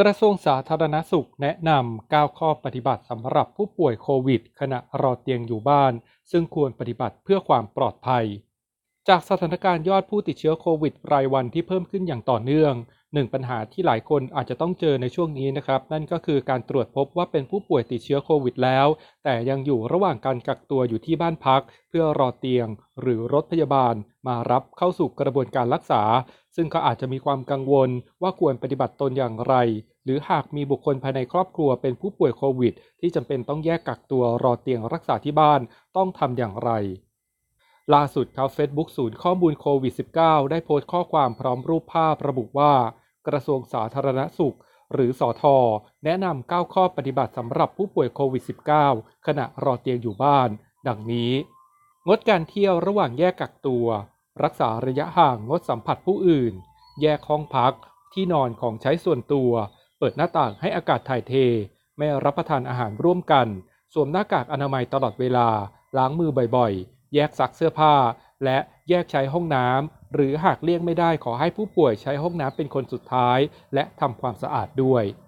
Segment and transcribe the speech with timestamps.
[0.00, 5.92] กระทรวงสาธารณสุขแนะนำ 9 ข้อปฏิบัติสำหรับผู้ป่วยโควิด ขณะรอเตียงอยู่บ้าน
[6.30, 8.24] ซึ่งควรปฏิบัติเพื่อความปลอดภัย
[9.08, 12.74] จากสถานการณ์ยอดผู้ติดเชื้อโควิดรายวันที่เพิ่มขึ้นอย่างต่อเนื่อง
[13.14, 18.86] หนึ่งปัญหาที่หลายคนอาจจะต้องเจอในช่วงนี้นะครับ นั่นก็คือการตรวจพบว่าเป็นผู้ป่วยติดเชื้อโควิดแล้ว
[19.24, 22.68] แต่ยังอยู่ระหว่างการกักตัวอยู่ที่บ้านพัก เพื่อรอเตียง
[23.00, 23.94] หรือรถพยาบาล
[24.26, 26.02] มารับเข้าสู่กระบวนการรักษา
[26.56, 27.90] ซึ่งก็อาจจะมีความกังวล
[28.22, 29.54] ว่าควรปฏิบัติตนอย่างไร
[30.04, 35.60] หรือหากมีบุคคลภายในครอบครัวเป็นผู้ป่วยโควิด ที่จำเป็นต้องแยกกักตัวรอเตียงรักษาที่บ้าน
[35.96, 36.72] ต้องทำอย่างไร
[37.94, 42.72] ล่าสุดครับ Facebook ศูนย์ข้อมูลโควิด -19 ได้โพสต์ข้อความพร้อมรูปภาพระบุว่า
[43.28, 44.56] กระทรวงสาธารณสุข
[44.92, 45.56] หรือสอทอ
[46.04, 48.42] แนะนำ 9 ข้อปฏิบัติสำหรับผู้ป่วยโควิด
[48.84, 50.48] -19 ขณะรอเตียงอยู่บ้าน
[50.88, 51.32] ดังนี้
[52.08, 53.86] งดการเที่ยวระหว่างแยกกักตัว
[54.42, 56.52] รักษาระยะห่างงดสัมผัสผู้อื่น
[57.02, 57.72] แยกห้องพัก
[58.12, 59.50] ที่นอนของใช้ส่วนตัว
[59.98, 61.34] เปิดหน้าต่างให้อากาศถ่ายเท
[61.98, 63.46] ไม่รับประทานอาหารร่วมกัน
[63.92, 65.48] สวมหน้ากากอนามัยตลอดเวลา
[65.96, 67.94] ล้างมือบ่อยๆ แยกซักเสื้อผ้า
[68.44, 73.38] และแยกใช้ห้องน้ำ หรือหากเลี่ยงไม่ได้ขอให้ผู้ป่วยใช้ห้องน้ำเป็นคนสุดท้าย
[73.74, 75.04] และทำความสะอาดด้วย